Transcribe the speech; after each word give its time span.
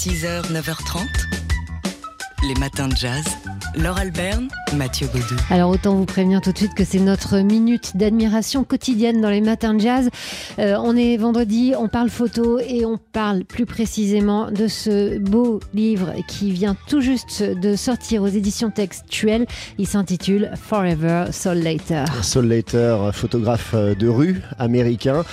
6h, 0.00 0.48
9h30, 0.48 1.49
les 2.42 2.54
matins 2.54 2.88
de 2.88 2.96
jazz. 2.96 3.24
Laure 3.76 3.98
Alberne, 3.98 4.48
Mathieu 4.74 5.06
Baudou. 5.12 5.36
Alors 5.48 5.70
autant 5.70 5.94
vous 5.94 6.04
prévenir 6.04 6.40
tout 6.40 6.50
de 6.50 6.58
suite 6.58 6.74
que 6.74 6.84
c'est 6.84 6.98
notre 6.98 7.38
minute 7.38 7.96
d'admiration 7.96 8.64
quotidienne 8.64 9.20
dans 9.20 9.30
les 9.30 9.40
matins 9.40 9.74
de 9.74 9.80
jazz. 9.80 10.08
Euh, 10.58 10.76
on 10.82 10.96
est 10.96 11.16
vendredi, 11.16 11.74
on 11.78 11.88
parle 11.88 12.10
photo 12.10 12.58
et 12.58 12.84
on 12.84 12.98
parle 12.98 13.44
plus 13.44 13.66
précisément 13.66 14.50
de 14.50 14.66
ce 14.66 15.18
beau 15.18 15.60
livre 15.72 16.14
qui 16.26 16.50
vient 16.50 16.76
tout 16.88 17.00
juste 17.00 17.42
de 17.42 17.76
sortir 17.76 18.22
aux 18.22 18.28
éditions 18.28 18.70
textuelles. 18.70 19.46
Il 19.78 19.86
s'intitule 19.86 20.50
Forever 20.60 21.26
Soul 21.30 21.58
Later. 21.58 22.04
Soul 22.22 22.46
Later, 22.46 23.10
photographe 23.12 23.74
de 23.74 24.08
rue 24.08 24.42
américain 24.58 25.24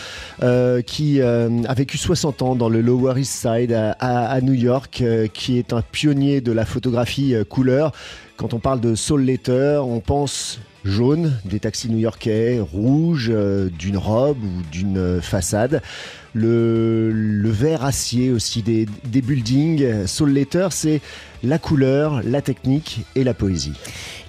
euh, 0.43 0.81
qui 0.81 1.21
euh, 1.21 1.49
a 1.67 1.73
vécu 1.73 1.97
60 1.97 2.43
ans 2.43 2.55
dans 2.55 2.69
le 2.69 2.81
Lower 2.81 3.19
East 3.19 3.33
Side 3.33 3.71
à, 3.71 3.93
à 4.29 4.41
New 4.41 4.53
York, 4.53 5.01
euh, 5.01 5.25
qui 5.27 5.57
est 5.57 5.73
un 5.73 5.81
pionnier 5.81 6.41
de 6.41 6.51
la 6.51 6.63
photographie 6.63 6.96
euh, 7.33 7.43
couleur. 7.43 7.91
Quand 8.37 8.53
on 8.53 8.59
parle 8.59 8.79
de 8.79 8.95
Soul 8.95 9.25
Later, 9.25 9.81
on 9.83 9.99
pense 9.99 10.59
jaune, 10.85 11.33
des 11.45 11.59
taxis 11.59 11.89
new-yorkais, 11.89 12.59
rouge, 12.59 13.29
euh, 13.33 13.69
d'une 13.69 13.97
robe 13.97 14.37
ou 14.43 14.61
d'une 14.71 14.97
euh, 14.97 15.21
façade. 15.21 15.81
Le, 16.37 17.11
le 17.11 17.49
vert 17.49 17.83
acier 17.83 18.31
aussi 18.31 18.61
des, 18.61 18.85
des 19.05 19.21
buildings. 19.21 20.05
Soul 20.05 20.33
Later, 20.33 20.67
c'est 20.71 21.01
la 21.43 21.59
couleur, 21.59 22.21
la 22.23 22.41
technique 22.41 23.01
et 23.15 23.23
la 23.23 23.33
poésie. 23.33 23.73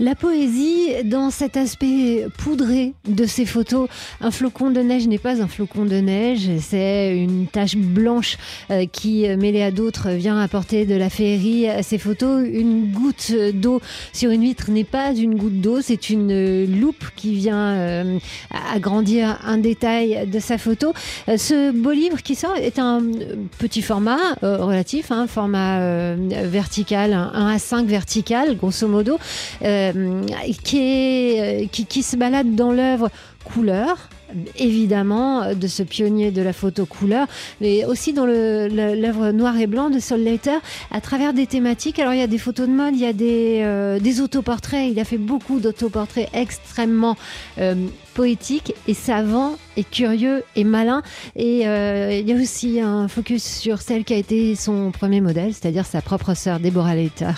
La 0.01 0.15
poésie 0.15 0.91
dans 1.05 1.31
cet 1.31 1.57
aspect 1.57 2.27
poudré 2.37 2.93
de 3.09 3.25
ces 3.25 3.47
photos. 3.47 3.89
Un 4.21 4.31
flocon 4.31 4.71
de 4.71 4.81
neige 4.81 5.09
n'est 5.09 5.19
pas 5.19 5.43
un 5.43 5.49
flocon 5.49 5.85
de 5.87 5.97
neige, 5.97 6.49
c'est 6.61 7.19
une 7.19 7.47
tache 7.47 7.77
blanche 7.77 8.37
euh, 8.71 8.87
qui, 8.87 9.27
mêlée 9.37 9.63
à 9.63 9.71
d'autres, 9.71 10.11
vient 10.11 10.39
apporter 10.39 10.87
de 10.87 10.95
la 10.95 11.11
féerie 11.11 11.69
à 11.69 11.83
ces 11.83 11.99
photos. 11.99 12.47
Une 12.47 12.93
goutte 12.93 13.33
d'eau 13.55 13.81
sur 14.13 14.31
une 14.31 14.43
vitre 14.43 14.71
n'est 14.71 14.85
pas 14.85 15.13
une 15.15 15.35
goutte 15.35 15.61
d'eau, 15.61 15.81
c'est 15.81 16.11
une 16.11 16.79
loupe 16.79 17.07
qui 17.17 17.35
vient 17.35 17.75
euh, 17.75 18.19
agrandir 18.73 19.41
un 19.45 19.59
détail 19.59 20.29
de 20.31 20.39
sa 20.39 20.59
photo. 20.59 20.93
Euh, 21.29 21.37
ce 21.39 21.73
livre 21.99 22.23
qui 22.23 22.35
sort 22.35 22.57
est 22.57 22.79
un 22.79 23.03
petit 23.59 23.83
format 23.83 24.19
euh, 24.43 24.59
relatif, 24.59 25.11
un 25.11 25.23
hein, 25.23 25.27
format 25.27 25.81
euh, 25.81 26.17
vertical, 26.45 27.13
un 27.13 27.31
1 27.35 27.55
à 27.55 27.59
5 27.59 27.87
vertical, 27.87 28.57
grosso 28.57 28.87
modo, 28.89 29.19
euh, 29.63 30.23
qui, 30.65 30.79
est, 30.79 31.69
qui, 31.71 32.03
se 32.03 32.17
balade 32.17 32.55
dans 32.55 32.73
l'œuvre 32.73 33.11
couleur, 33.45 34.09
évidemment 34.59 35.55
de 35.55 35.67
ce 35.67 35.83
pionnier 35.83 36.31
de 36.31 36.43
la 36.43 36.53
photo 36.53 36.87
couleur, 36.87 37.27
mais 37.61 37.85
aussi 37.85 38.13
dans 38.13 38.27
l'œuvre 38.27 39.31
noir 39.31 39.59
et 39.59 39.67
blanc 39.67 39.91
de 39.91 39.99
Sol 39.99 40.21
Leiter 40.21 40.59
à 40.91 41.01
travers 41.01 41.33
des 41.33 41.47
thématiques. 41.47 41.99
Alors 41.99 42.13
il 42.13 42.21
y 42.21 42.23
a 42.23 42.27
des 42.27 42.39
photos 42.39 42.69
de 42.69 42.73
mode, 42.73 42.95
il 42.95 43.01
y 43.01 43.07
a 43.07 43.13
des, 43.13 43.61
euh, 43.63 43.99
autoportraits, 44.23 44.91
il 44.91 44.99
a 45.01 45.05
fait 45.05 45.19
beaucoup 45.19 45.61
d'autoportraits 45.61 46.29
extrêmement 46.33 47.17
euh, 47.59 47.75
poétiques 48.19 48.75
et 48.89 48.95
savants 48.95 49.57
et 49.77 49.85
curieux 49.85 50.43
et 50.57 50.65
malins. 50.65 51.03
Et 51.37 51.69
euh, 51.69 52.11
il 52.13 52.29
y 52.29 52.33
a 52.33 52.35
aussi 52.35 52.81
un 52.81 53.07
focus 53.07 53.45
sur 53.45 53.81
celle 53.81 54.03
qui 54.03 54.13
a 54.13 54.17
été 54.17 54.57
son 54.57 54.91
premier 54.91 55.21
modèle, 55.21 55.55
c'est-à-dire 55.55 55.87
sa 55.87 56.03
propre 56.03 56.35
sœur 56.35 56.59
Deborah 56.59 56.97
Leiter. 56.97 57.31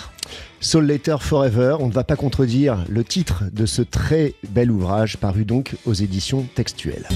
Soul 0.59 0.87
Later 0.87 1.17
Forever, 1.19 1.75
on 1.79 1.87
ne 1.87 1.93
va 1.93 2.03
pas 2.03 2.15
contredire 2.15 2.83
le 2.89 3.03
titre 3.03 3.43
de 3.53 3.67
ce 3.67 3.83
très 3.83 4.33
bel 4.49 4.71
ouvrage 4.71 5.17
paru 5.17 5.45
donc 5.45 5.75
aux 5.85 5.93
éditions 5.93 6.47
textuelles. 6.55 7.07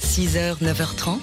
6h, 0.00 0.62
9h30, 0.62 1.18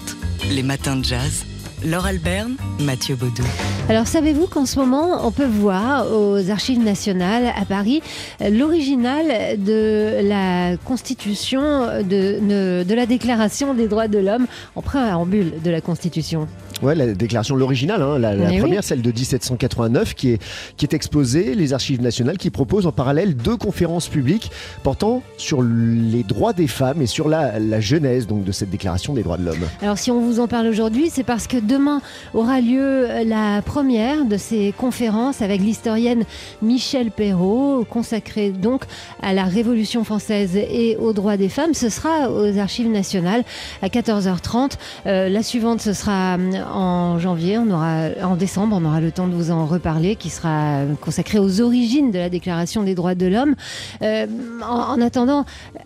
les 0.51 0.61
matins 0.61 0.97
de 0.97 1.03
jazz. 1.03 1.43
Laure 1.85 2.05
Alberne, 2.05 2.55
Mathieu 2.79 3.15
Baudou. 3.15 3.43
Alors 3.89 4.07
savez-vous 4.07 4.47
qu'en 4.47 4.65
ce 4.65 4.79
moment, 4.79 5.27
on 5.27 5.31
peut 5.31 5.45
voir 5.45 6.05
aux 6.13 6.49
archives 6.49 6.79
nationales 6.79 7.51
à 7.59 7.65
Paris 7.65 8.01
l'original 8.39 9.61
de 9.61 10.21
la 10.23 10.77
constitution 10.77 11.61
de, 12.01 12.83
de, 12.83 12.93
la 12.93 13.05
déclaration 13.05 13.73
des 13.73 13.89
droits 13.89 14.07
de 14.07 14.19
l'homme 14.19 14.47
en 14.75 14.81
préambule 14.81 15.53
de 15.61 15.71
la 15.71 15.81
constitution? 15.81 16.47
Ouais, 16.81 16.95
la 16.95 17.13
déclaration, 17.13 17.55
l'original, 17.55 18.01
hein, 18.01 18.19
la, 18.19 18.35
la 18.35 18.47
première, 18.59 18.79
oui. 18.79 18.83
celle 18.83 19.01
de 19.01 19.09
1789, 19.09 20.15
qui 20.15 20.31
est, 20.31 20.41
qui 20.75 20.85
est 20.85 20.93
exposée, 20.93 21.55
les 21.55 21.71
archives 21.71 22.01
nationales, 22.01 22.37
qui 22.37 22.49
proposent 22.49 22.87
en 22.87 22.91
parallèle 22.91 23.35
deux 23.35 23.55
conférences 23.55 24.09
publiques 24.09 24.51
portant 24.83 25.23
sur 25.37 25.61
les 25.61 26.23
droits 26.23 26.51
des 26.51 26.67
femmes 26.67 27.01
et 27.01 27.05
sur 27.05 27.29
la, 27.29 27.57
la 27.59 27.79
genèse 27.79 28.27
donc, 28.27 28.43
de 28.43 28.51
cette 28.51 28.69
déclaration 28.69 29.13
des 29.13 29.23
droits 29.23 29.37
de 29.37 29.45
l'homme. 29.45 29.65
Alors 29.81 29.97
si 29.97 30.11
on 30.11 30.19
vous 30.19 30.41
en 30.41 30.47
parle 30.47 30.67
aujourd'hui, 30.67 31.09
c'est 31.09 31.23
parce 31.23 31.47
que 31.47 31.57
demain 31.73 32.01
aura 32.35 32.61
lieu 32.61 33.07
la 33.25 33.61
première 33.63 34.25
de 34.25 34.37
ces 34.37 34.73
conférences 34.77 35.41
avec 35.41 35.59
l'historienne 35.61 36.23
Michel 36.61 37.09
Perrault, 37.09 37.85
consacrée 37.89 38.51
donc 38.51 38.83
à 39.21 39.33
la 39.33 39.45
Révolution 39.45 40.03
française 40.03 40.55
et 40.55 40.97
aux 40.97 41.13
droits 41.13 41.37
des 41.37 41.49
femmes. 41.49 41.73
Ce 41.73 41.89
sera 41.89 42.29
aux 42.29 42.57
archives 42.59 42.89
nationales 42.89 43.43
à 43.81 43.87
14h30. 43.87 44.73
Euh, 45.07 45.29
la 45.29 45.41
suivante, 45.41 45.81
ce 45.81 45.93
sera 45.93 46.37
en 46.71 47.17
janvier, 47.17 47.57
on 47.57 47.69
aura, 47.71 48.09
en 48.23 48.35
décembre, 48.35 48.77
on 48.79 48.85
aura 48.85 49.01
le 49.01 49.11
temps 49.11 49.27
de 49.27 49.33
vous 49.33 49.49
en 49.49 49.65
reparler, 49.65 50.15
qui 50.15 50.29
sera 50.29 50.81
consacré 51.01 51.39
aux 51.39 51.61
origines 51.61 52.11
de 52.11 52.19
la 52.19 52.29
Déclaration 52.29 52.83
des 52.83 52.93
droits 52.93 53.15
de 53.15 53.25
l'homme. 53.25 53.55
Euh, 54.01 54.27
en, 54.63 54.93
en, 54.93 55.01
attendant, 55.01 55.45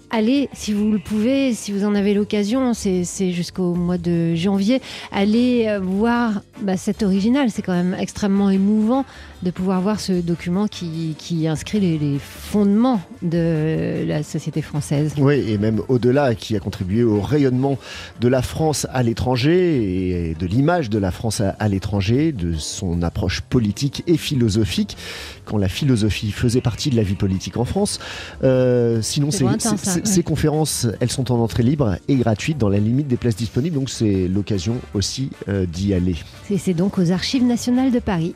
allez, 0.09 0.49
si 0.53 0.73
vous 0.73 0.91
le 0.91 0.99
pouvez, 0.99 1.53
si 1.53 1.71
vous 1.71 1.85
en 1.85 1.95
avez 1.95 2.13
l'occasion, 2.13 2.73
c'est 2.73 3.31
jusqu'au 3.31 3.73
mois 3.73 3.97
de 3.97 4.35
janvier, 4.35 4.81
allez 5.11 5.76
voir 5.79 6.41
bah, 6.61 6.77
cet 6.77 7.03
original. 7.03 7.49
C'est 7.51 7.61
quand 7.61 7.73
même 7.73 7.95
extrêmement 7.99 8.49
émouvant 8.49 9.05
de 9.43 9.51
pouvoir 9.51 9.81
voir 9.81 9.99
ce 9.99 10.13
document 10.13 10.67
qui, 10.67 11.15
qui 11.17 11.47
inscrit 11.47 11.79
les, 11.79 11.97
les, 11.97 12.17
fondements 12.19 13.01
de 13.21 14.03
la 14.07 14.23
société 14.23 14.61
française. 14.61 15.13
Oui, 15.17 15.43
et 15.47 15.57
même 15.57 15.81
au-delà, 15.89 16.33
qui 16.33 16.55
a 16.55 16.59
contribué 16.59 17.03
au 17.03 17.21
rayonnement 17.21 17.77
de 18.19 18.27
la 18.27 18.41
France 18.41 18.87
à 18.91 19.03
l'étranger 19.03 20.29
et 20.29 20.35
de 20.35 20.45
l'image 20.47 20.89
de 20.89 20.97
la 20.97 21.11
France 21.11 21.41
à, 21.41 21.49
à 21.59 21.67
l'étranger, 21.67 22.31
de 22.31 22.53
son 22.53 23.03
approche 23.03 23.41
politique 23.41 24.03
et 24.07 24.17
philosophique, 24.17 24.97
quand 25.45 25.57
la 25.57 25.69
philosophie 25.69 26.31
faisait 26.31 26.61
partie 26.61 26.89
de 26.89 26.95
la 26.95 27.03
vie 27.03 27.15
politique 27.15 27.57
en 27.57 27.65
France. 27.65 27.99
Euh, 28.43 29.01
sinon, 29.01 29.29
ces, 29.29 29.43
lointain, 29.43 29.77
ces, 29.77 29.99
ouais. 29.99 30.05
ces 30.05 30.23
conférences, 30.23 30.87
elles 30.99 31.11
sont 31.11 31.31
en 31.31 31.39
entrée 31.39 31.63
libre 31.63 31.97
et 32.07 32.15
gratuite 32.15 32.57
dans 32.57 32.69
la 32.69 32.79
limite 32.79 33.07
des 33.07 33.17
places 33.17 33.35
disponibles, 33.35 33.75
donc 33.75 33.89
c'est 33.89 34.27
l'occasion 34.27 34.77
aussi 34.93 35.29
euh, 35.47 35.65
d'y 35.71 35.93
aller. 35.93 36.15
C'est 36.57 36.73
donc 36.73 36.97
aux 36.97 37.11
Archives 37.11 37.43
nationales 37.43 37.91
de 37.91 37.99
Paris. 37.99 38.35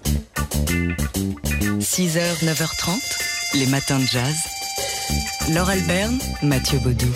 6h, 1.79 2.43
9h30, 2.43 3.57
les 3.59 3.65
matins 3.65 3.99
de 3.99 4.05
jazz. 4.05 4.35
Laure 5.53 5.69
Alberne, 5.69 6.17
Mathieu 6.43 6.79
Baudou. 6.79 7.07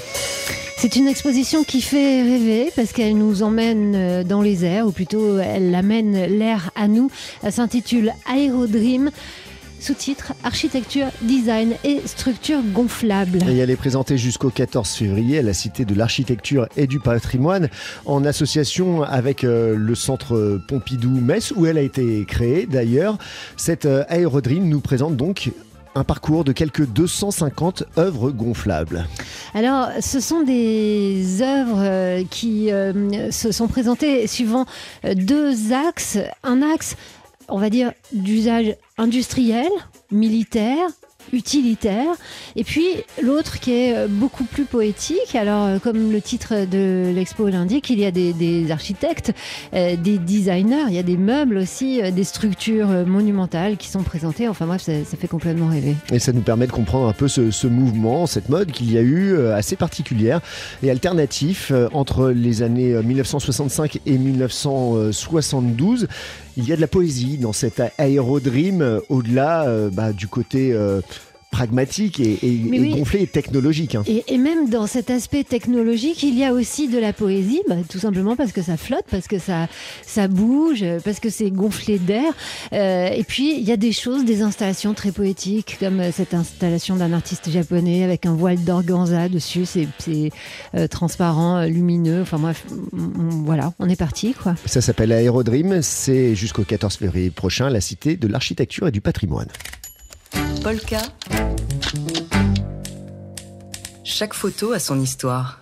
C'est 0.78 0.98
une 0.98 1.08
exposition 1.08 1.64
qui 1.64 1.82
fait 1.82 2.22
rêver 2.22 2.72
parce 2.76 2.92
qu'elle 2.92 3.18
nous 3.18 3.44
emmène 3.44 4.24
dans 4.24 4.42
les 4.42 4.66
airs, 4.66 4.86
ou 4.86 4.92
plutôt 4.92 5.40
elle 5.40 5.74
amène 5.74 6.26
l'air 6.26 6.72
à 6.76 6.88
nous. 6.88 7.10
Elle 7.44 7.54
s'intitule 7.54 8.12
Aérodream 8.32 9.10
sous-titre 9.80 10.34
Architecture, 10.44 11.08
Design 11.22 11.74
et 11.84 12.02
Structure 12.06 12.62
gonflable. 12.74 13.40
Et 13.50 13.58
elle 13.58 13.70
est 13.70 13.76
présentée 13.76 14.18
jusqu'au 14.18 14.50
14 14.50 14.90
février 14.90 15.40
à 15.40 15.42
la 15.42 15.54
Cité 15.54 15.86
de 15.86 15.94
l'Architecture 15.96 16.68
et 16.78 16.88
du 16.88 17.00
Patrimoine 17.00 17.70
en 18.06 18.26
association 18.26 19.04
avec 19.04 19.44
euh, 19.44 19.76
le 19.76 19.96
Centre 19.96 20.60
Pompidou-Metz 20.68 21.54
où 21.56 21.66
elle 21.66 21.78
a 21.78 21.82
été 21.82 22.26
créée 22.26 22.66
d'ailleurs. 22.66 23.18
Cette 23.58 23.86
euh, 23.86 24.04
Aérodream 24.10 24.68
nous 24.68 24.82
présente 24.82 25.16
donc 25.16 25.52
un 25.96 26.04
parcours 26.04 26.44
de 26.44 26.52
quelques 26.52 26.86
250 26.86 27.86
œuvres 27.98 28.32
gonflables. 28.32 29.08
Alors, 29.54 29.90
ce 30.02 30.20
sont 30.20 30.44
des 30.44 31.42
œuvres 31.42 31.80
euh, 31.80 32.24
qui 32.30 32.72
euh, 32.72 33.32
se 33.32 33.52
sont 33.52 33.68
présentées 33.68 34.28
suivant 34.28 34.66
deux 35.16 35.72
axes. 35.72 36.18
Un 36.44 36.62
axe 36.62 36.98
on 37.50 37.58
va 37.58 37.70
dire, 37.70 37.94
d'usage 38.12 38.76
industriel, 38.98 39.70
militaire, 40.12 40.88
utilitaire, 41.34 42.14
et 42.56 42.64
puis 42.64 42.86
l'autre 43.22 43.60
qui 43.60 43.72
est 43.72 44.08
beaucoup 44.08 44.44
plus 44.44 44.66
poétique. 44.66 45.36
Alors, 45.36 45.80
comme 45.82 46.12
le 46.12 46.22
titre 46.22 46.66
de 46.66 47.12
l'expo 47.14 47.48
l'indique, 47.50 47.90
il 47.90 48.00
y 48.00 48.06
a 48.06 48.12
des, 48.12 48.72
architectes, 48.72 49.34
euh, 49.74 49.96
des 49.96 50.18
designers, 50.18 50.86
il 50.88 50.94
y 50.94 51.00
a 51.00 51.04
des 51.04 51.18
meubles 51.18 51.58
aussi, 51.58 52.02
euh, 52.02 52.12
des 52.12 52.24
structures 52.24 52.88
monumentales 53.06 53.78
qui 53.78 53.88
sont 53.88 54.04
présentées. 54.04 54.48
Enfin 54.48 54.66
bref, 54.66 54.82
ça, 54.82 54.94
fait 55.20 55.28
complètement 55.28 55.68
rêver. 55.68 55.96
Et 56.12 56.20
ça 56.20 56.32
nous 56.34 56.42
permet 56.42 56.68
de 56.68 56.72
comprendre 56.72 57.08
un 57.08 57.14
peu 57.14 57.28
ce, 57.28 57.68
mouvement, 57.68 58.28
cette 58.28 58.50
mode 58.50 58.72
qu'il 58.72 58.92
y 58.92 58.98
a 58.98 59.02
eu 59.02 59.34
euh, 59.34 59.56
assez 59.56 59.76
particulière 59.76 60.42
et 60.84 60.92
alternatif 60.92 61.72
euh, 61.72 61.88
entre 61.94 62.30
les 62.30 62.62
années 62.62 62.94
1965 63.02 64.00
et 64.06 64.18
1972. 64.18 66.08
Il 66.58 66.68
y 66.68 66.74
a 66.74 66.76
de 66.76 66.82
la 66.82 66.88
poésie 66.88 67.38
dans 67.38 67.52
cet 67.52 67.82
aérodream, 67.98 69.02
au-delà 69.10 69.68
bah, 69.92 70.14
du 70.14 70.28
côté 70.28 70.74
pragmatique 71.56 72.20
et, 72.20 72.38
gonflé 72.98 73.22
et 73.22 73.28
technologique. 73.28 73.96
Hein. 73.96 74.04
Et, 74.08 74.38
même 74.38 74.70
dans 74.70 74.88
cet 74.88 75.10
aspect 75.10 75.46
technologique, 75.46 76.22
il 76.22 76.38
y 76.38 76.44
a 76.44 76.52
aussi 76.52 76.90
de 76.90 77.00
la 77.00 77.14
poésie, 77.14 77.62
bah, 77.70 77.76
tout 77.90 77.98
simplement 77.98 78.36
parce 78.36 78.52
que 78.52 78.62
ça 78.62 78.76
flotte, 78.76 79.06
parce 79.10 79.30
que 79.30 79.40
ça, 79.40 79.70
ça 80.06 80.28
bouge, 80.28 80.84
parce 81.06 81.22
que 81.22 81.30
c'est 81.30 81.52
gonflé 81.52 81.98
d'air. 81.98 82.34
Euh, 82.74 83.08
et 83.08 83.24
puis, 83.24 83.58
il 83.58 83.64
y 83.64 83.72
a 83.72 83.78
des 83.78 83.94
choses, 83.94 84.26
des 84.26 84.42
installations 84.42 84.94
très 84.94 85.14
poétiques, 85.14 85.78
comme 85.80 86.02
euh, 86.02 86.12
cette 86.12 86.34
installation 86.34 86.98
d'un 86.98 87.14
artiste 87.14 87.50
japonais 87.50 88.04
avec 88.04 88.26
un 88.26 88.34
voile 88.34 88.62
d'organza 88.62 89.30
dessus. 89.30 89.66
C'est 89.66 89.88
euh, 90.76 90.88
transparent, 90.88 91.64
lumineux. 91.64 92.22
Enfin, 92.22 92.38
bref, 92.38 92.66
voilà, 92.92 93.72
on 93.80 93.88
est 93.88 93.96
parti. 93.96 94.34
Quoi. 94.34 94.56
Ça 94.66 94.82
s'appelle 94.82 95.14
Aérodream. 95.14 95.82
C'est 95.82 96.36
jusqu'au 96.36 96.64
14 96.64 96.98
février 96.98 97.30
prochain, 97.30 97.70
la 97.70 97.80
cité 97.80 98.18
de 98.18 98.28
l'architecture 98.28 98.90
et 98.90 98.92
du 98.92 99.00
patrimoine. 99.00 99.48
Polka. 100.66 100.98
Chaque 104.04 104.34
photo 104.34 104.72
a 104.72 104.80
son 104.80 105.00
histoire. 105.00 105.60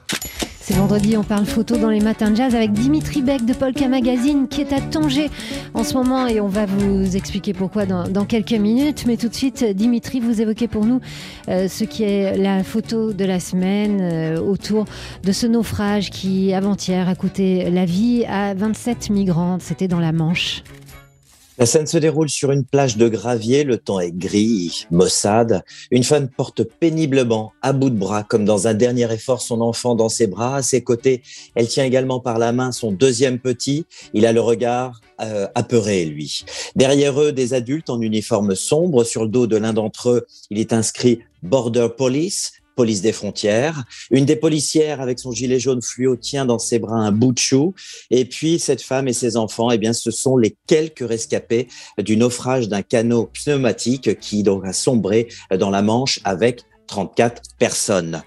C'est 0.61 0.75
vendredi, 0.75 1.17
on 1.17 1.25
parle 1.25 1.45
photo 1.45 1.75
dans 1.75 1.89
les 1.89 1.99
matins 1.99 2.31
de 2.31 2.37
jazz 2.37 2.55
avec 2.55 2.71
Dimitri 2.71 3.21
Beck 3.21 3.43
de 3.43 3.51
Polka 3.51 3.89
Magazine 3.89 4.47
qui 4.47 4.61
est 4.61 4.71
à 4.71 4.79
Tanger 4.79 5.29
en 5.73 5.83
ce 5.83 5.95
moment 5.95 6.27
et 6.27 6.39
on 6.39 6.47
va 6.47 6.65
vous 6.65 7.17
expliquer 7.17 7.51
pourquoi 7.51 7.85
dans, 7.85 8.25
quelques 8.25 8.53
minutes. 8.53 9.03
Mais 9.05 9.17
tout 9.17 9.27
de 9.27 9.33
suite, 9.33 9.65
Dimitri, 9.75 10.21
vous 10.21 10.39
évoquez 10.39 10.69
pour 10.69 10.85
nous 10.85 11.01
euh, 11.49 11.67
ce 11.67 11.83
qui 11.83 12.03
est 12.03 12.37
la 12.37 12.63
photo 12.63 13.11
de 13.11 13.25
la 13.25 13.41
semaine 13.41 13.99
euh, 13.99 14.39
autour 14.39 14.85
de 15.21 15.33
ce 15.33 15.47
naufrage 15.47 16.11
qui, 16.11 16.53
avant-hier, 16.53 17.09
a 17.09 17.15
coûté 17.15 17.69
la 17.69 17.83
vie 17.83 18.23
à 18.23 18.53
27 18.53 19.09
migrantes. 19.09 19.63
C'était 19.63 19.89
dans 19.89 19.99
la 19.99 20.13
Manche. 20.13 20.63
La 21.59 21.67
scène 21.67 21.85
se 21.85 21.99
déroule 21.99 22.29
sur 22.29 22.51
une 22.51 22.65
plage 22.65 22.97
de 22.97 23.07
gravier, 23.07 23.63
le 23.63 23.77
temps 23.77 23.99
est 23.99 24.11
gris, 24.11 24.87
maussade. 24.89 25.63
Une 25.91 26.03
femme 26.03 26.27
porte 26.27 26.63
péniblement, 26.63 27.53
à 27.61 27.73
bout 27.73 27.91
de 27.91 27.95
bras, 27.95 28.23
comme 28.23 28.43
dans 28.43 28.67
un 28.67 28.73
dernier 28.73 29.11
effort, 29.13 29.39
son 29.39 29.61
enfant 29.61 29.93
dans 29.93 30.09
ses 30.09 30.25
bras. 30.25 30.55
À 30.55 30.61
ses 30.63 30.83
côtés, 30.83 31.21
elle 31.53 31.67
tient 31.67 31.85
également 31.85 32.19
par 32.19 32.39
la 32.39 32.53
main 32.53 32.71
son 32.71 32.91
deuxième 32.91 33.37
petit. 33.37 33.85
Il 34.15 34.25
a 34.25 34.33
le 34.33 34.41
regard 34.41 34.99
euh, 35.21 35.47
apeuré, 35.53 36.05
lui. 36.05 36.43
Derrière 36.75 37.21
eux, 37.21 37.31
des 37.31 37.53
adultes 37.53 37.91
en 37.91 38.01
uniforme 38.01 38.55
sombre. 38.55 39.03
Sur 39.03 39.21
le 39.21 39.29
dos 39.29 39.45
de 39.45 39.57
l'un 39.57 39.73
d'entre 39.73 40.09
eux, 40.09 40.25
il 40.49 40.57
est 40.57 40.73
inscrit 40.73 41.19
Border 41.43 41.89
Police 41.95 42.53
police 42.75 43.01
des 43.01 43.11
frontières. 43.11 43.83
Une 44.11 44.25
des 44.25 44.35
policières 44.35 45.01
avec 45.01 45.19
son 45.19 45.31
gilet 45.31 45.59
jaune 45.59 45.81
fluo 45.81 46.15
tient 46.15 46.45
dans 46.45 46.59
ses 46.59 46.79
bras 46.79 46.97
un 46.97 47.11
bout 47.11 47.33
de 47.33 47.39
chou. 47.39 47.73
Et 48.09 48.25
puis 48.25 48.59
cette 48.59 48.81
femme 48.81 49.07
et 49.07 49.13
ses 49.13 49.37
enfants, 49.37 49.71
eh 49.71 49.77
bien, 49.77 49.93
ce 49.93 50.11
sont 50.11 50.37
les 50.37 50.55
quelques 50.67 51.07
rescapés 51.07 51.67
du 51.97 52.17
naufrage 52.17 52.67
d'un 52.69 52.81
canot 52.81 53.29
pneumatique 53.43 54.19
qui 54.19 54.43
donc 54.43 54.65
a 54.65 54.73
sombré 54.73 55.27
dans 55.57 55.69
la 55.69 55.81
Manche 55.81 56.19
avec 56.23 56.63
34 56.87 57.41
personnes 57.57 58.21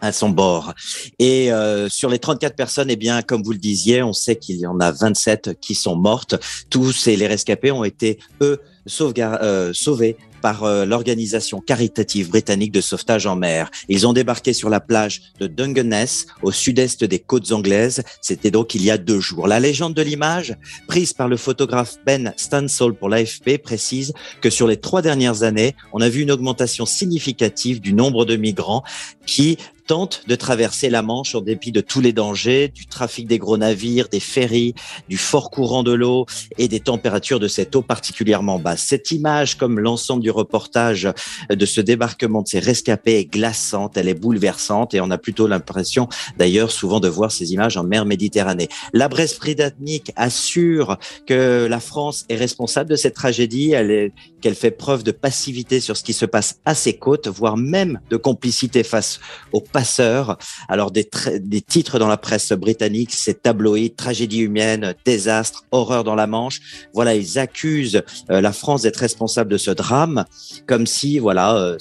à 0.00 0.12
son 0.12 0.28
bord. 0.28 0.74
Et 1.18 1.52
euh, 1.52 1.88
sur 1.88 2.10
les 2.10 2.18
34 2.18 2.56
personnes, 2.56 2.90
eh 2.90 2.96
bien, 2.96 3.22
comme 3.22 3.42
vous 3.42 3.52
le 3.52 3.58
disiez, 3.58 4.02
on 4.02 4.12
sait 4.12 4.36
qu'il 4.36 4.58
y 4.58 4.66
en 4.66 4.78
a 4.80 4.92
27 4.92 5.58
qui 5.60 5.74
sont 5.74 5.96
mortes. 5.96 6.34
Tous 6.70 7.06
et 7.06 7.16
les 7.16 7.26
rescapés 7.26 7.70
ont 7.70 7.84
été, 7.84 8.18
eux, 8.42 8.60
euh, 9.00 9.72
sauvés 9.72 10.16
par 10.44 10.64
euh, 10.64 10.84
l'organisation 10.84 11.62
caritative 11.62 12.28
britannique 12.28 12.70
de 12.70 12.82
sauvetage 12.82 13.26
en 13.26 13.34
mer. 13.34 13.70
Ils 13.88 14.06
ont 14.06 14.12
débarqué 14.12 14.52
sur 14.52 14.68
la 14.68 14.78
plage 14.78 15.22
de 15.40 15.46
Dungeness, 15.46 16.26
au 16.42 16.52
sud-est 16.52 17.02
des 17.02 17.18
côtes 17.18 17.50
anglaises. 17.50 18.02
C'était 18.20 18.50
donc 18.50 18.74
il 18.74 18.84
y 18.84 18.90
a 18.90 18.98
deux 18.98 19.20
jours. 19.20 19.48
La 19.48 19.58
légende 19.58 19.94
de 19.94 20.02
l'image, 20.02 20.54
prise 20.86 21.14
par 21.14 21.28
le 21.28 21.38
photographe 21.38 21.96
Ben 22.04 22.34
Stansall 22.36 22.92
pour 22.92 23.08
l'AFP, 23.08 23.56
précise 23.56 24.12
que 24.42 24.50
sur 24.50 24.66
les 24.66 24.76
trois 24.76 25.00
dernières 25.00 25.44
années, 25.44 25.74
on 25.94 26.02
a 26.02 26.10
vu 26.10 26.20
une 26.20 26.30
augmentation 26.30 26.84
significative 26.84 27.80
du 27.80 27.94
nombre 27.94 28.26
de 28.26 28.36
migrants 28.36 28.84
qui 29.24 29.56
tente 29.86 30.22
de 30.26 30.34
traverser 30.34 30.90
la 30.90 31.02
Manche 31.02 31.34
en 31.34 31.40
dépit 31.40 31.72
de 31.72 31.80
tous 31.80 32.00
les 32.00 32.12
dangers, 32.12 32.68
du 32.68 32.86
trafic 32.86 33.26
des 33.26 33.38
gros 33.38 33.56
navires, 33.56 34.08
des 34.08 34.20
ferries, 34.20 34.74
du 35.08 35.18
fort 35.18 35.50
courant 35.50 35.82
de 35.82 35.92
l'eau 35.92 36.26
et 36.58 36.68
des 36.68 36.80
températures 36.80 37.40
de 37.40 37.48
cette 37.48 37.76
eau 37.76 37.82
particulièrement 37.82 38.58
basses. 38.58 38.84
Cette 38.84 39.10
image, 39.10 39.56
comme 39.56 39.78
l'ensemble 39.78 40.22
du 40.22 40.30
reportage 40.30 41.08
de 41.50 41.66
ce 41.66 41.80
débarquement 41.80 42.42
de 42.42 42.48
ces 42.48 42.60
rescapés, 42.60 43.18
est 43.18 43.24
glaçante, 43.24 43.96
elle 43.96 44.08
est 44.08 44.14
bouleversante 44.14 44.94
et 44.94 45.00
on 45.00 45.10
a 45.10 45.18
plutôt 45.18 45.46
l'impression 45.46 46.08
d'ailleurs 46.38 46.70
souvent 46.70 47.00
de 47.00 47.08
voir 47.08 47.32
ces 47.32 47.52
images 47.52 47.76
en 47.76 47.84
mer 47.84 48.04
Méditerranée. 48.04 48.68
La 48.92 49.08
Bresse 49.08 49.38
britannique 49.38 50.12
assure 50.16 50.98
que 51.26 51.66
la 51.68 51.80
France 51.80 52.24
est 52.28 52.36
responsable 52.36 52.90
de 52.90 52.96
cette 52.96 53.14
tragédie, 53.14 53.72
elle 53.72 54.12
qu'elle 54.44 54.54
fait 54.54 54.70
preuve 54.70 55.04
de 55.04 55.10
passivité 55.10 55.80
sur 55.80 55.96
ce 55.96 56.04
qui 56.04 56.12
se 56.12 56.26
passe 56.26 56.60
à 56.66 56.74
ses 56.74 56.98
côtes, 56.98 57.28
voire 57.28 57.56
même 57.56 58.00
de 58.10 58.18
complicité 58.18 58.82
face 58.82 59.18
aux 59.52 59.62
passeurs. 59.74 60.38
Alors 60.68 60.92
des, 60.92 61.04
titres 61.60 61.98
dans 61.98 62.06
la 62.06 62.16
presse 62.16 62.52
britannique, 62.52 63.10
c'est 63.12 63.42
tabloïd, 63.42 63.96
tragédie 63.96 64.38
humaine, 64.38 64.94
désastre, 65.04 65.64
horreur 65.72 66.04
dans 66.04 66.14
la 66.14 66.28
Manche. 66.28 66.60
Voilà, 66.94 67.16
ils 67.16 67.40
accusent 67.40 68.00
euh, 68.30 68.40
la 68.40 68.52
France 68.52 68.82
d'être 68.82 68.98
responsable 68.98 69.50
de 69.50 69.58
ce 69.58 69.72
drame, 69.72 70.26
comme 70.68 70.86
si 70.86 71.18
voilà, 71.18 71.56
euh, 71.56 71.76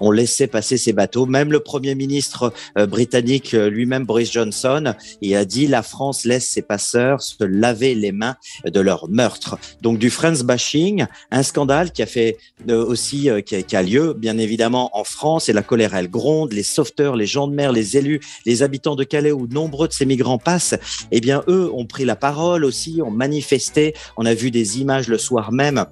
on 0.00 0.10
laissait 0.10 0.46
passer 0.46 0.78
ces 0.78 0.94
bateaux. 0.94 1.26
Même 1.26 1.52
le 1.52 1.60
premier 1.60 1.94
ministre 1.94 2.52
euh, 2.78 2.86
britannique 2.86 3.52
lui-même, 3.52 4.06
Boris 4.06 4.32
Johnson, 4.32 4.94
il 5.20 5.36
a 5.36 5.44
dit 5.44 5.66
la 5.66 5.82
France 5.82 6.24
laisse 6.24 6.48
ses 6.48 6.62
passeurs 6.62 7.20
se 7.20 7.44
laver 7.44 7.94
les 7.94 8.12
mains 8.12 8.36
de 8.64 8.80
leur 8.80 9.08
meurtre. 9.10 9.58
Donc 9.82 9.98
du 9.98 10.08
France 10.08 10.42
bashing, 10.44 11.04
un 11.30 11.42
scandale 11.42 11.92
qui 11.92 12.02
a 12.02 12.06
fait 12.06 12.38
aussi 12.68 13.28
qui 13.44 13.56
a, 13.56 13.62
qui 13.62 13.76
a 13.76 13.82
lieu 13.82 14.14
bien 14.14 14.38
évidemment 14.38 14.96
en 14.96 15.04
France 15.04 15.50
et 15.50 15.52
la 15.52 15.62
colère 15.62 15.94
elle 15.94 16.08
gronde, 16.08 16.54
les 16.54 16.62
sauveteurs, 16.62 17.16
les 17.16 17.33
gens 17.34 17.48
de 17.48 17.54
mer, 17.54 17.72
les 17.72 17.96
élus, 17.96 18.20
les 18.46 18.62
habitants 18.62 18.96
de 18.96 19.04
Calais 19.04 19.32
où 19.32 19.46
nombreux 19.46 19.88
de 19.88 19.92
ces 19.92 20.06
migrants 20.06 20.38
passent, 20.38 20.76
eh 21.10 21.20
bien, 21.20 21.42
eux 21.48 21.70
ont 21.72 21.86
pris 21.86 22.04
la 22.04 22.16
parole 22.16 22.64
aussi, 22.64 23.02
ont 23.02 23.10
manifesté. 23.10 23.94
On 24.16 24.24
a 24.24 24.34
vu 24.34 24.50
des 24.50 24.80
images 24.80 25.08
le 25.08 25.18
soir 25.18 25.52
même 25.52 25.84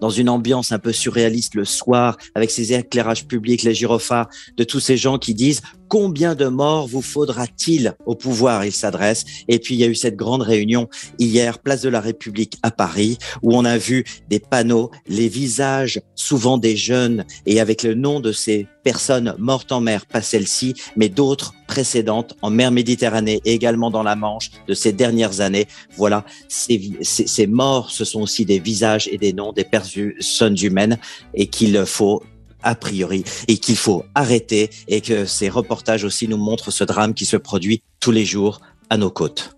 dans 0.00 0.10
une 0.10 0.28
ambiance 0.28 0.72
un 0.72 0.78
peu 0.78 0.92
surréaliste 0.92 1.54
le 1.54 1.64
soir, 1.64 2.18
avec 2.34 2.50
ces 2.50 2.74
éclairages 2.74 3.26
publics, 3.26 3.62
les 3.62 3.74
gyrophares, 3.74 4.28
de 4.56 4.64
tous 4.64 4.80
ces 4.80 4.96
gens 4.96 5.18
qui 5.18 5.34
disent 5.34 5.62
combien 5.88 6.34
de 6.34 6.46
morts 6.46 6.86
vous 6.86 7.02
faudra-t-il 7.02 7.94
au 8.06 8.14
pouvoir 8.14 8.64
Il 8.64 8.72
s'adresse. 8.72 9.24
Et 9.48 9.58
puis 9.58 9.74
il 9.74 9.78
y 9.78 9.84
a 9.84 9.88
eu 9.88 9.94
cette 9.94 10.16
grande 10.16 10.42
réunion 10.42 10.88
hier, 11.18 11.58
place 11.58 11.82
de 11.82 11.88
la 11.88 12.00
République 12.00 12.58
à 12.62 12.70
Paris, 12.70 13.18
où 13.42 13.56
on 13.56 13.64
a 13.64 13.78
vu 13.78 14.04
des 14.28 14.38
panneaux, 14.38 14.90
les 15.08 15.28
visages 15.28 16.00
souvent 16.14 16.58
des 16.58 16.76
jeunes 16.76 17.24
et 17.46 17.60
avec 17.60 17.82
le 17.82 17.94
nom 17.94 18.20
de 18.20 18.32
ces 18.32 18.66
personnes 18.84 19.34
mortes 19.38 19.72
en 19.72 19.80
mer, 19.80 20.06
pas 20.06 20.22
celle-ci, 20.22 20.74
mais 20.96 21.08
d'autres 21.08 21.54
précédentes 21.66 22.34
en 22.42 22.50
mer 22.50 22.70
Méditerranée 22.70 23.40
et 23.44 23.52
également 23.52 23.90
dans 23.90 24.02
la 24.02 24.16
Manche 24.16 24.50
de 24.66 24.74
ces 24.74 24.92
dernières 24.92 25.40
années. 25.40 25.66
Voilà, 25.96 26.24
ces, 26.48 26.98
ces 27.02 27.46
morts, 27.46 27.90
ce 27.90 28.04
sont 28.04 28.20
aussi 28.20 28.44
des 28.44 28.58
visages 28.58 29.08
et 29.12 29.18
des 29.18 29.32
noms 29.32 29.52
des 29.52 29.64
personnes 29.64 30.56
humaines 30.60 30.98
et 31.34 31.46
qu'il 31.46 31.84
faut 31.84 32.22
a 32.62 32.74
priori 32.74 33.24
et 33.46 33.58
qu'il 33.58 33.76
faut 33.76 34.04
arrêter 34.14 34.70
et 34.88 35.00
que 35.00 35.24
ces 35.24 35.48
reportages 35.48 36.04
aussi 36.04 36.28
nous 36.28 36.36
montrent 36.36 36.70
ce 36.70 36.84
drame 36.84 37.14
qui 37.14 37.24
se 37.24 37.36
produit 37.36 37.82
tous 38.00 38.10
les 38.10 38.24
jours 38.24 38.60
à 38.90 38.96
nos 38.96 39.10
côtes. 39.10 39.56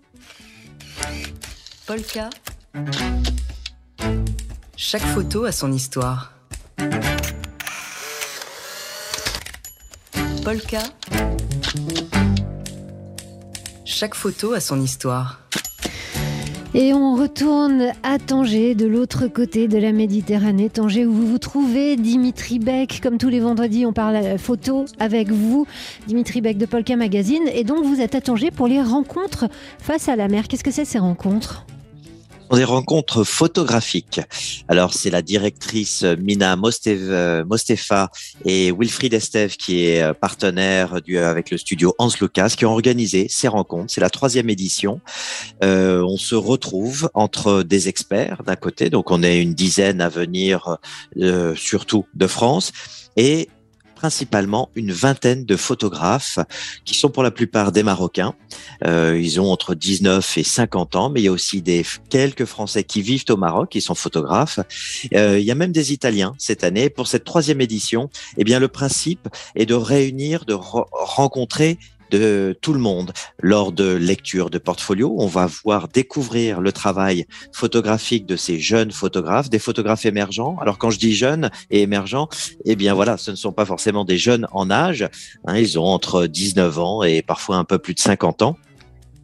Polka. 1.85 2.29
Chaque 4.77 5.03
photo 5.03 5.45
a 5.45 5.51
son 5.51 5.71
histoire. 5.71 6.33
Polka. 10.43 10.81
Chaque 13.85 14.15
photo 14.15 14.53
a 14.53 14.59
son 14.59 14.81
histoire. 14.81 15.41
Et 16.73 16.93
on 16.93 17.15
retourne 17.15 17.91
à 18.01 18.17
Tanger, 18.17 18.75
de 18.75 18.85
l'autre 18.85 19.27
côté 19.27 19.67
de 19.67 19.77
la 19.77 19.91
Méditerranée. 19.91 20.69
Tanger, 20.69 21.05
où 21.05 21.11
vous 21.11 21.27
vous 21.27 21.37
trouvez, 21.37 21.97
Dimitri 21.97 22.59
Beck. 22.59 23.01
Comme 23.03 23.17
tous 23.17 23.27
les 23.27 23.41
vendredis, 23.41 23.85
on 23.85 23.91
parle 23.91 24.37
photo 24.37 24.85
avec 24.97 25.31
vous, 25.31 25.67
Dimitri 26.07 26.39
Beck 26.39 26.57
de 26.57 26.65
Polka 26.65 26.95
Magazine. 26.95 27.43
Et 27.53 27.65
donc, 27.65 27.83
vous 27.83 27.99
êtes 27.99 28.15
à 28.15 28.21
Tanger 28.21 28.51
pour 28.51 28.67
les 28.67 28.81
rencontres 28.81 29.49
face 29.79 30.07
à 30.07 30.15
la 30.15 30.29
mer. 30.29 30.47
Qu'est-ce 30.47 30.63
que 30.63 30.71
c'est 30.71 30.85
ces 30.85 30.99
rencontres? 30.99 31.65
Des 32.55 32.63
rencontres 32.63 33.23
photographiques. 33.23 34.21
Alors, 34.67 34.93
c'est 34.93 35.09
la 35.09 35.21
directrice 35.21 36.03
Mina 36.03 36.55
Mostefa 36.55 38.11
et 38.45 38.71
Wilfried 38.71 39.13
Esteve, 39.13 39.55
qui 39.57 39.85
est 39.85 40.01
euh, 40.01 40.13
partenaire 40.13 41.01
du, 41.01 41.17
avec 41.17 41.51
le 41.51 41.57
studio 41.57 41.93
Hans 41.97 42.09
Lucas, 42.19 42.53
qui 42.57 42.65
ont 42.65 42.71
organisé 42.71 43.27
ces 43.29 43.47
rencontres. 43.47 43.93
C'est 43.93 44.01
la 44.01 44.09
troisième 44.09 44.49
édition. 44.49 45.01
Euh, 45.63 46.01
on 46.03 46.17
se 46.17 46.35
retrouve 46.35 47.09
entre 47.13 47.63
des 47.63 47.87
experts 47.87 48.43
d'un 48.43 48.55
côté, 48.55 48.89
donc 48.89 49.11
on 49.11 49.23
est 49.23 49.41
une 49.41 49.53
dizaine 49.53 50.01
à 50.01 50.09
venir, 50.09 50.77
euh, 51.17 51.55
surtout 51.55 52.05
de 52.13 52.27
France, 52.27 52.71
et 53.15 53.49
principalement 54.01 54.71
une 54.73 54.91
vingtaine 54.91 55.45
de 55.45 55.55
photographes 55.55 56.39
qui 56.85 56.95
sont 56.95 57.11
pour 57.11 57.21
la 57.21 57.29
plupart 57.29 57.71
des 57.71 57.83
Marocains. 57.83 58.33
Euh, 58.83 59.15
ils 59.21 59.39
ont 59.39 59.51
entre 59.51 59.75
19 59.75 60.39
et 60.39 60.43
50 60.43 60.95
ans, 60.95 61.11
mais 61.11 61.21
il 61.21 61.25
y 61.25 61.27
a 61.27 61.31
aussi 61.31 61.61
des 61.61 61.85
quelques 62.09 62.45
Français 62.45 62.83
qui 62.83 63.03
vivent 63.03 63.25
au 63.29 63.37
Maroc, 63.37 63.69
qui 63.69 63.79
sont 63.79 63.93
photographes. 63.93 64.59
Euh, 65.13 65.37
il 65.37 65.45
y 65.45 65.51
a 65.51 65.55
même 65.55 65.71
des 65.71 65.93
Italiens 65.93 66.33
cette 66.39 66.63
année. 66.63 66.89
Pour 66.89 67.05
cette 67.05 67.25
troisième 67.25 67.61
édition, 67.61 68.09
eh 68.39 68.43
bien 68.43 68.57
le 68.57 68.69
principe 68.69 69.27
est 69.55 69.67
de 69.67 69.75
réunir, 69.75 70.45
de 70.45 70.55
rencontrer 70.55 71.77
de 72.11 72.55
tout 72.61 72.73
le 72.73 72.79
monde 72.79 73.13
lors 73.41 73.71
de 73.71 73.93
lecture 73.93 74.49
de 74.49 74.57
portfolio. 74.57 75.15
On 75.17 75.27
va 75.27 75.47
voir 75.63 75.87
découvrir 75.87 76.61
le 76.61 76.71
travail 76.71 77.25
photographique 77.53 78.25
de 78.25 78.35
ces 78.35 78.59
jeunes 78.59 78.91
photographes, 78.91 79.49
des 79.49 79.59
photographes 79.59 80.05
émergents. 80.05 80.57
Alors 80.61 80.77
quand 80.77 80.91
je 80.91 80.99
dis 80.99 81.13
jeunes 81.13 81.49
et 81.69 81.81
émergents, 81.81 82.29
eh 82.65 82.75
bien 82.75 82.93
voilà, 82.93 83.17
ce 83.17 83.31
ne 83.31 83.35
sont 83.35 83.53
pas 83.53 83.65
forcément 83.65 84.05
des 84.05 84.17
jeunes 84.17 84.47
en 84.51 84.69
âge. 84.69 85.07
Hein, 85.45 85.57
ils 85.57 85.79
ont 85.79 85.85
entre 85.85 86.27
19 86.27 86.79
ans 86.79 87.03
et 87.03 87.21
parfois 87.21 87.57
un 87.57 87.63
peu 87.63 87.79
plus 87.79 87.93
de 87.93 87.99
50 87.99 88.41
ans. 88.41 88.57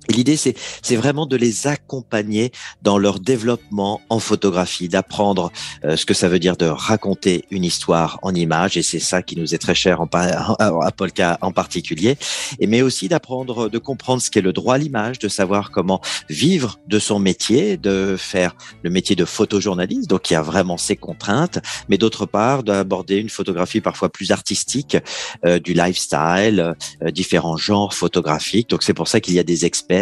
L'idée, 0.10 0.38
c'est, 0.38 0.56
c'est 0.82 0.96
vraiment 0.96 1.26
de 1.26 1.36
les 1.36 1.68
accompagner 1.68 2.52
dans 2.82 2.98
leur 2.98 3.20
développement 3.20 4.02
en 4.10 4.20
photographie, 4.20 4.88
d'apprendre 4.88 5.52
euh, 5.84 5.98
ce 5.98 6.06
que 6.06 6.14
ça 6.14 6.30
veut 6.30 6.40
dire 6.40 6.56
de 6.58 6.66
raconter 6.66 7.46
une 7.52 7.64
histoire 7.64 8.20
en 8.22 8.34
image, 8.34 8.78
et 8.78 8.84
c'est 8.84 9.00
ça 9.00 9.22
qui 9.22 9.36
nous 9.36 9.54
est 9.54 9.58
très 9.58 9.76
cher 9.76 10.02
en, 10.02 10.08
à 10.14 10.92
Polka 10.92 11.38
en 11.42 11.52
particulier, 11.52 12.18
et 12.60 12.68
mais 12.68 12.82
aussi 12.82 13.10
d'apprendre, 13.10 13.70
de 13.70 13.78
comprendre 13.78 14.22
ce 14.22 14.32
qu'est 14.32 14.42
le 14.42 14.54
droit 14.54 14.76
à 14.76 14.78
l'image, 14.78 15.20
de 15.20 15.28
savoir 15.28 15.72
comment 15.72 16.02
vivre 16.30 16.80
de 16.88 17.00
son 17.00 17.20
métier, 17.20 17.78
de 17.78 18.16
faire 18.18 18.56
le 18.84 18.90
métier 18.90 19.16
de 19.16 19.26
photojournaliste, 19.26 20.10
donc 20.10 20.30
il 20.30 20.34
y 20.34 20.38
a 20.38 20.42
vraiment 20.42 20.78
ses 20.78 20.96
contraintes, 20.96 21.60
mais 21.90 21.98
d'autre 21.98 22.26
part 22.26 22.64
d'aborder 22.64 23.18
une 23.18 23.30
photographie 23.30 23.82
parfois 23.82 24.10
plus 24.10 24.32
artistique, 24.32 24.98
euh, 25.46 25.60
du 25.60 25.74
lifestyle, 25.74 26.76
euh, 27.04 27.12
différents 27.12 27.58
genres 27.58 27.94
photographiques. 27.94 28.70
Donc 28.70 28.84
c'est 28.84 28.94
pour 28.94 29.08
ça 29.08 29.20
qu'il 29.20 29.34
y 29.34 29.40
a 29.40 29.44
des 29.44 29.66
experts 29.66 29.97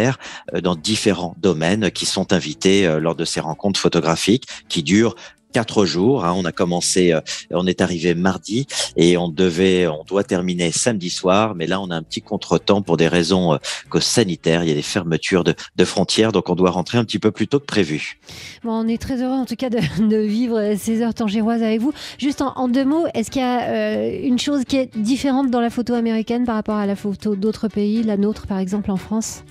euh, 0.54 0.60
dans 0.60 0.74
différents 0.74 1.34
domaines 1.40 1.90
qui 1.90 2.06
sont 2.06 2.32
invités 2.32 2.86
euh, 2.86 3.00
lors 3.00 3.14
de 3.14 3.24
ces 3.24 3.40
rencontres 3.40 3.80
photographiques 3.80 4.46
qui 4.68 4.82
durent 4.82 5.14
quatre 5.52 5.86
jours. 5.86 6.24
Hein. 6.24 6.34
On 6.36 6.44
a 6.44 6.52
commencé, 6.52 7.12
euh, 7.12 7.20
on 7.50 7.66
est 7.66 7.80
arrivé 7.80 8.14
mardi 8.14 8.66
et 8.96 9.16
on 9.16 9.28
devait, 9.28 9.86
on 9.86 10.04
doit 10.04 10.22
terminer 10.22 10.70
samedi 10.70 11.08
soir, 11.08 11.54
mais 11.54 11.66
là 11.66 11.80
on 11.80 11.90
a 11.90 11.96
un 11.96 12.02
petit 12.02 12.20
contretemps 12.20 12.82
pour 12.82 12.98
des 12.98 13.08
raisons 13.08 13.58
sanitaires. 13.98 14.64
Il 14.64 14.68
y 14.68 14.72
a 14.72 14.74
des 14.74 14.82
fermetures 14.82 15.44
de, 15.44 15.84
frontières, 15.84 16.32
donc 16.32 16.50
on 16.50 16.54
doit 16.56 16.70
rentrer 16.70 16.98
un 16.98 17.04
petit 17.04 17.18
peu 17.18 17.30
plus 17.30 17.48
tôt 17.48 17.58
que 17.58 17.64
prévu. 17.64 18.18
Bon, 18.64 18.72
on 18.72 18.86
est 18.86 19.00
très 19.00 19.22
heureux 19.22 19.36
en 19.36 19.46
tout 19.46 19.56
cas 19.56 19.70
de, 19.70 20.16
vivre 20.16 20.74
ces 20.76 21.00
heures 21.00 21.14
tangéroises 21.14 21.62
avec 21.62 21.80
vous. 21.80 21.94
Juste 22.18 22.42
en, 22.42 22.68
deux 22.68 22.84
mots, 22.84 23.06
est-ce 23.14 23.30
qu'il 23.30 23.40
y 23.40 23.44
a 23.44 24.10
une 24.10 24.38
chose 24.38 24.64
qui 24.64 24.76
est 24.76 24.94
différente 24.94 25.50
dans 25.50 25.60
la 25.62 25.70
photo 25.70 25.94
américaine 25.94 26.44
par 26.44 26.56
rapport 26.56 26.76
à 26.76 26.84
la 26.84 26.96
photo 26.96 27.34
d'autres 27.34 27.68
pays, 27.68 28.02
la 28.02 28.18
nôtre 28.18 28.46
par 28.46 28.58
exemple 28.58 28.90
en 28.90 28.96
France? 28.96 29.42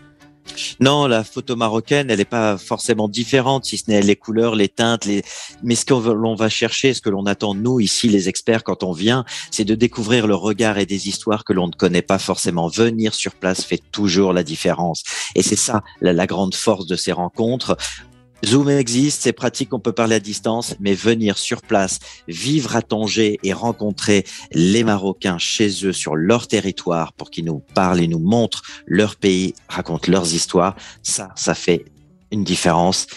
Non, 0.80 1.08
la 1.08 1.24
photo 1.24 1.56
marocaine, 1.56 2.10
elle 2.10 2.18
n'est 2.18 2.26
pas 2.26 2.58
forcément 2.58 3.08
différente, 3.08 3.66
si 3.66 3.78
ce 3.78 3.90
n'est 3.90 4.02
les 4.02 4.16
couleurs, 4.16 4.56
les 4.56 4.70
teintes, 4.70 5.08
mais 5.64 5.76
ce 5.76 5.86
que 5.86 5.94
l'on 5.94 6.36
va 6.36 6.50
chercher, 6.50 6.94
ce 6.94 7.02
que 7.02 7.10
l'on 7.10 7.26
attend 7.26 7.54
nous 7.54 7.80
ici, 7.80 8.10
les 8.10 8.30
experts, 8.30 8.64
quand 8.64 8.84
on 8.84 8.92
vient, 8.92 9.26
c'est 9.52 9.66
de 9.66 9.76
découvrir 9.76 10.28
le 10.28 10.36
regard 10.36 10.78
et 10.78 10.86
des 10.86 11.08
histoires 11.08 11.44
que 11.44 11.54
l'on 11.54 11.68
ne 11.68 11.74
connaît 11.74 12.02
pas 12.02 12.20
forcément. 12.20 12.68
Venir 12.68 13.14
sur 13.14 13.34
place 13.34 13.64
fait 13.64 13.82
toujours 13.92 14.34
la 14.34 14.44
différence, 14.44 15.04
et 15.36 15.44
c'est 15.44 15.56
ça 15.56 15.84
la 16.02 16.28
grande 16.28 16.56
force 16.56 16.86
de 16.88 16.96
ces 16.96 17.12
rencontres. 17.12 17.78
Zoom 18.46 18.70
existe, 18.70 19.24
c'est 19.24 19.34
pratique, 19.34 19.74
on 19.74 19.80
peut 19.80 19.92
parler 19.92 20.16
à 20.16 20.20
distance, 20.20 20.76
mais 20.80 20.94
venir 20.94 21.38
sur 21.40 21.64
place, 21.64 22.00
vivre 22.28 22.76
à 22.76 22.84
Tanger 22.84 23.40
et 23.42 23.54
rencontrer 23.54 24.24
les 24.52 24.84
Marocains 24.84 25.40
chez 25.40 25.84
eux 25.84 25.94
sur 25.94 26.16
leur 26.16 26.48
territoire 26.48 27.14
pour 27.14 27.32
qu'ils 27.32 27.46
nous 27.46 27.64
parlent 27.74 28.02
et 28.02 28.08
nous 28.08 28.20
montrent 28.20 28.62
leur 28.86 29.16
pays, 29.16 29.56
racontent 29.68 30.12
leurs 30.12 30.36
histoires, 30.36 30.76
ça, 31.02 31.30
ça 31.36 31.56
fait 31.56 31.86
une 32.32 32.44
différence. 32.44 33.08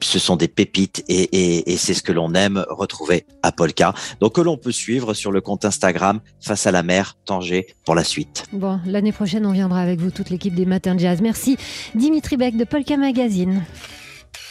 ce 0.00 0.18
sont 0.18 0.34
des 0.34 0.48
pépites 0.48 1.04
et, 1.08 1.76
c'est 1.76 1.94
ce 1.94 2.02
que 2.02 2.12
l'on 2.12 2.34
aime 2.34 2.64
retrouver 2.68 3.26
à 3.44 3.52
Polka. 3.52 3.94
Donc 4.20 4.34
que 4.34 4.40
l'on 4.40 4.56
peut 4.56 4.72
suivre 4.72 5.14
sur 5.14 5.30
le 5.30 5.40
compte 5.40 5.64
Instagram 5.64 6.20
Face 6.40 6.66
à 6.66 6.72
la 6.72 6.82
mer 6.82 7.16
Tanger 7.26 7.68
pour 7.84 7.94
la 7.94 8.02
suite. 8.02 8.46
Bon, 8.52 8.80
l'année 8.86 9.12
prochaine, 9.12 9.46
on 9.46 9.52
viendra 9.52 9.80
avec 9.80 10.00
vous, 10.00 10.10
toute 10.10 10.30
l'équipe 10.30 10.54
des 10.54 10.66
Matins 10.66 10.98
Jazz. 10.98 11.20
Merci 11.22 11.58
Dimitri 11.94 12.36
Beck 12.36 12.56
de 12.56 12.64
Polka 12.64 12.96
Magazine. 12.96 13.62